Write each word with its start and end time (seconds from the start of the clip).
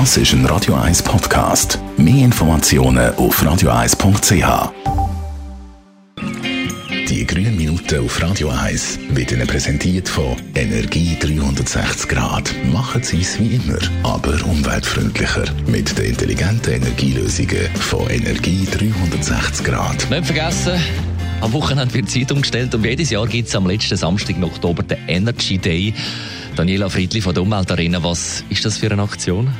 Das 0.00 0.16
ist 0.16 0.32
ein 0.32 0.44
Radio 0.46 0.74
1 0.74 1.04
Podcast. 1.04 1.78
Mehr 1.96 2.24
Informationen 2.24 3.14
auf 3.14 3.40
radio1.ch. 3.40 4.72
Die 7.08 7.24
grünen 7.24 7.56
Minuten 7.56 8.04
auf 8.04 8.20
Radio 8.20 8.48
1 8.48 8.98
werden 9.10 9.38
Ihnen 9.38 9.46
präsentiert 9.46 10.08
von 10.08 10.34
Energie 10.56 11.16
360 11.20 12.08
Grad. 12.08 12.52
Machen 12.72 13.04
Sie 13.04 13.20
es 13.20 13.38
wie 13.38 13.54
immer, 13.54 13.78
aber 14.02 14.34
umweltfreundlicher. 14.44 15.44
Mit 15.68 15.96
den 15.96 16.06
intelligenten 16.06 16.72
Energielösungen 16.72 17.68
von 17.76 18.10
Energie 18.10 18.66
360 18.66 19.64
Grad. 19.64 20.10
Nicht 20.10 20.26
vergessen, 20.26 20.72
am 21.40 21.52
Wochenende 21.52 21.94
wird 21.94 22.12
die 22.12 22.20
Zeit 22.20 22.32
umgestellt 22.32 22.74
und 22.74 22.84
jedes 22.84 23.10
Jahr 23.10 23.28
gibt 23.28 23.46
es 23.46 23.54
am 23.54 23.68
letzten 23.68 23.96
Samstag 23.96 24.34
im 24.38 24.42
Oktober 24.42 24.82
den 24.82 24.98
Energy 25.06 25.56
Day. 25.56 25.94
Daniela 26.56 26.90
Friedli 26.90 27.20
von 27.20 27.32
der 27.32 27.44
Umweltarena, 27.44 28.02
was 28.02 28.42
ist 28.50 28.64
das 28.64 28.78
für 28.78 28.90
eine 28.90 29.02
Aktion? 29.02 29.54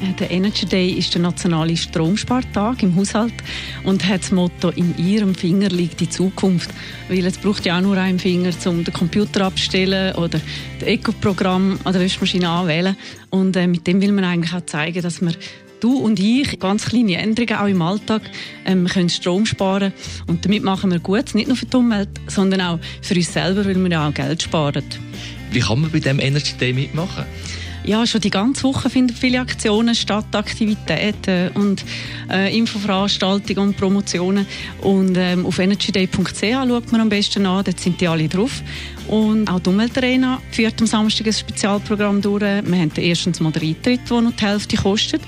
Der 0.00 0.30
Energy 0.30 0.64
Day 0.64 0.90
ist 0.90 1.14
der 1.14 1.22
nationale 1.22 1.76
Stromspartag 1.76 2.82
im 2.84 2.94
Haushalt 2.94 3.34
und 3.82 4.06
hat 4.06 4.22
das 4.22 4.30
Motto 4.30 4.68
«In 4.70 4.96
Ihrem 4.96 5.34
Finger 5.34 5.68
liegt 5.70 5.98
die 5.98 6.08
Zukunft». 6.08 6.70
Weil 7.08 7.26
es 7.26 7.38
braucht 7.38 7.66
ja 7.66 7.76
auch 7.76 7.82
nur 7.82 7.96
einen 7.96 8.20
Finger, 8.20 8.50
um 8.66 8.84
den 8.84 8.94
Computer 8.94 9.46
abzustellen 9.46 10.14
oder 10.14 10.40
das 10.78 10.88
Eco-Programm 10.88 11.80
an 11.82 11.92
der 11.92 12.02
Wäschmaschine 12.02 12.48
anwählen. 12.48 12.96
Und 13.30 13.56
äh, 13.56 13.66
mit 13.66 13.88
dem 13.88 14.00
will 14.00 14.12
man 14.12 14.24
eigentlich 14.24 14.54
auch 14.54 14.64
zeigen, 14.66 15.02
dass 15.02 15.20
wir 15.20 15.32
du 15.80 15.96
und 15.98 16.20
ich 16.20 16.60
ganz 16.60 16.86
kleine 16.86 17.16
Änderungen 17.16 17.56
auch 17.56 17.66
im 17.66 17.82
Alltag 17.82 18.22
ähm, 18.66 18.86
können 18.86 19.08
Strom 19.08 19.46
sparen 19.46 19.92
und 20.26 20.44
damit 20.44 20.62
machen 20.62 20.90
wir 20.90 20.98
gut, 20.98 21.34
nicht 21.34 21.48
nur 21.48 21.56
für 21.56 21.66
die 21.66 21.76
Umwelt, 21.76 22.08
sondern 22.26 22.60
auch 22.60 22.78
für 23.00 23.14
uns 23.14 23.32
selber, 23.32 23.64
weil 23.64 23.76
wir 23.76 23.90
ja 23.90 24.08
auch 24.08 24.14
Geld 24.14 24.42
sparen. 24.42 24.84
Wie 25.50 25.60
kann 25.60 25.80
man 25.80 25.90
bei 25.90 26.00
dem 26.00 26.20
Energy 26.20 26.54
Day 26.58 26.72
mitmachen? 26.72 27.24
Ja, 27.84 28.06
schon 28.06 28.20
die 28.20 28.30
ganze 28.30 28.64
Woche 28.64 28.90
finden 28.90 29.14
viele 29.14 29.40
Aktionen 29.40 29.94
statt, 29.94 30.26
Aktivitäten 30.32 31.50
und 31.54 31.84
äh, 32.30 32.56
Infoveranstaltungen 32.56 33.68
und 33.68 33.76
Promotionen. 33.76 34.46
Und 34.82 35.16
ähm, 35.16 35.46
auf 35.46 35.58
energyday.ch 35.58 36.40
schaut 36.40 36.92
man 36.92 37.00
am 37.00 37.08
besten 37.08 37.46
an, 37.46 37.64
dort 37.64 37.80
sind 37.80 38.00
die 38.00 38.08
alle 38.08 38.28
drauf. 38.28 38.62
Und 39.08 39.48
auch 39.50 39.60
die 39.60 39.70
Umweltarena 39.70 40.42
führt 40.50 40.80
am 40.80 40.86
Samstag 40.86 41.28
ein 41.28 41.32
Spezialprogramm 41.32 42.20
durch. 42.20 42.42
Wir 42.42 42.78
haben 42.78 42.90
erstens 42.96 43.40
mal 43.40 43.52
den 43.52 43.68
Eintritt, 43.68 44.00
der 44.10 44.20
noch 44.20 44.32
die 44.32 44.44
Hälfte 44.44 44.76
kostet. 44.76 45.22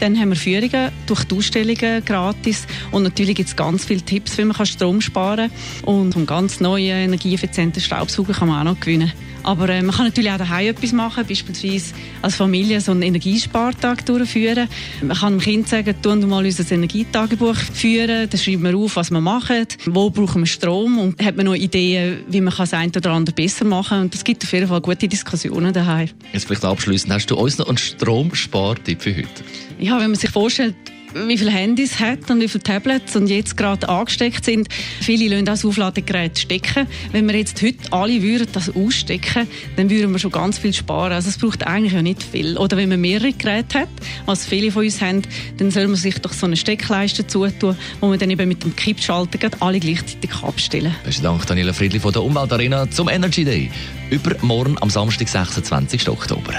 Dann 0.00 0.18
haben 0.18 0.30
wir 0.30 0.36
Führungen 0.36 0.90
durch 1.06 1.24
die 1.24 1.36
Ausstellungen 1.36 2.04
gratis. 2.04 2.66
Und 2.90 3.04
natürlich 3.04 3.36
gibt 3.36 3.48
es 3.48 3.56
ganz 3.56 3.84
viele 3.84 4.02
Tipps, 4.02 4.36
wie 4.38 4.44
man 4.44 4.66
Strom 4.66 5.00
sparen 5.00 5.50
kann. 5.50 5.94
Und 5.94 6.16
einen 6.16 6.26
ganz 6.26 6.60
neuen, 6.60 7.04
energieeffizienten 7.04 7.82
Staubsauger 7.82 8.32
kann 8.32 8.48
man 8.48 8.60
auch 8.60 8.72
noch 8.72 8.80
gewinnen. 8.80 9.12
Aber 9.44 9.68
äh, 9.68 9.82
man 9.82 9.94
kann 9.94 10.06
natürlich 10.06 10.30
auch 10.30 10.38
daheim 10.38 10.68
etwas 10.68 10.92
machen, 10.92 11.24
beispielsweise 11.26 11.94
als 12.22 12.36
Familie 12.36 12.80
so 12.80 12.92
einen 12.92 13.02
Energiespartag 13.02 14.04
durchführen. 14.06 14.68
Man 15.02 15.16
kann 15.16 15.34
dem 15.34 15.40
Kind 15.40 15.68
sagen, 15.68 15.94
tun 16.00 16.20
wir 16.20 16.26
mal 16.26 16.44
unser 16.44 16.70
Energietagebuch 16.70 17.56
führen, 17.56 18.28
dann 18.28 18.40
schreiben 18.40 18.62
wir 18.62 18.76
auf, 18.76 18.96
was 18.96 19.10
wir 19.10 19.20
machen, 19.20 19.66
wo 19.86 20.08
brauchen 20.08 20.42
wir 20.42 20.46
Strom 20.46 20.98
und 20.98 21.22
hat 21.22 21.36
man 21.36 21.46
noch 21.46 21.54
Ideen, 21.54 22.20
wie 22.28 22.40
man 22.40 22.54
das 22.56 22.72
eine 22.72 22.90
oder 22.96 23.10
andere 23.10 23.34
besser 23.34 23.66
machen 23.66 23.88
kann. 23.90 24.00
Und 24.02 24.14
das 24.14 24.24
gibt 24.24 24.42
auf 24.42 24.52
jeden 24.52 24.66
Fall 24.66 24.80
gute 24.80 25.06
Diskussionen 25.06 25.74
daheim. 25.74 26.08
Jetzt 26.32 26.46
vielleicht 26.46 26.64
abschließend, 26.64 27.12
hast 27.12 27.30
du 27.30 27.36
uns 27.36 27.58
noch 27.58 27.68
einen 27.68 27.76
Stromspartipp 27.76 29.02
für 29.02 29.14
heute? 29.14 29.44
Ja, 29.84 30.00
wenn 30.00 30.12
man 30.12 30.18
sich 30.18 30.30
vorstellt, 30.30 30.74
wie 31.12 31.36
viele 31.36 31.50
Handys 31.50 32.00
hat 32.00 32.30
und 32.30 32.40
wie 32.40 32.48
viele 32.48 32.64
Tablets 32.64 33.14
und 33.16 33.26
jetzt 33.26 33.54
gerade 33.54 33.86
angesteckt 33.86 34.46
sind. 34.46 34.66
Viele 35.02 35.28
lassen 35.28 35.44
das 35.44 35.62
Aufladegerät 35.62 36.38
stecken. 36.38 36.86
Wenn 37.12 37.28
wir 37.28 37.36
jetzt 37.36 37.60
heute 37.60 37.92
alle 37.92 38.22
würden 38.22 38.48
das 38.54 38.74
ausstecken, 38.74 39.46
dann 39.76 39.90
würden 39.90 40.10
wir 40.10 40.18
schon 40.18 40.32
ganz 40.32 40.56
viel 40.56 40.72
sparen. 40.72 41.12
Also 41.12 41.28
es 41.28 41.36
braucht 41.36 41.66
eigentlich 41.66 41.92
ja 41.92 42.00
nicht 42.00 42.22
viel. 42.22 42.56
Oder 42.56 42.78
wenn 42.78 42.88
man 42.88 42.98
mehrere 42.98 43.34
Geräte 43.34 43.80
hat, 43.80 43.88
was 44.24 44.46
viele 44.46 44.72
von 44.72 44.84
uns 44.84 45.02
haben, 45.02 45.20
dann 45.58 45.70
soll 45.70 45.86
man 45.86 45.96
sich 45.96 46.18
doch 46.18 46.32
so 46.32 46.46
eine 46.46 46.56
Steckleiste 46.56 47.26
zutun, 47.26 47.76
wo 48.00 48.08
man 48.08 48.18
dann 48.18 48.30
eben 48.30 48.48
mit 48.48 48.64
dem 48.64 48.74
Kippschalter 48.74 49.50
alle 49.60 49.80
gleichzeitig 49.80 50.30
abstellen 50.42 50.92
kann. 50.92 51.04
Besten 51.04 51.24
Dank, 51.24 51.46
Daniela 51.46 51.74
Friedli 51.74 52.00
von 52.00 52.14
der 52.14 52.22
Umweltarena 52.22 52.90
zum 52.90 53.10
Energy 53.10 53.44
Day. 53.44 53.70
Übermorgen 54.08 54.78
am 54.80 54.88
Samstag, 54.88 55.28
26. 55.28 56.08
Oktober. 56.08 56.54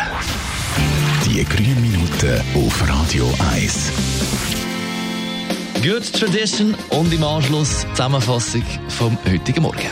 Die 1.26 1.44
grünen 1.44 1.82
Minuten 1.82 2.42
auf 2.56 2.90
Radio 2.90 3.32
1. 3.54 3.92
Good 5.84 6.14
Tradition 6.14 6.76
und 6.90 7.14
im 7.14 7.24
Anschluss 7.24 7.86
Zusammenfassung 7.94 8.64
vom 8.90 9.18
heutigen 9.30 9.64
Morgen. 9.64 9.92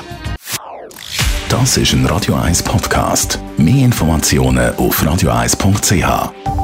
Das 1.50 1.78
ist 1.78 1.94
ein 1.94 2.06
Radio 2.08 2.36
1 2.36 2.64
Podcast. 2.64 3.40
Mehr 3.58 3.86
Informationen 3.86 4.76
auf 4.76 5.04
radio1.ch. 5.04 6.63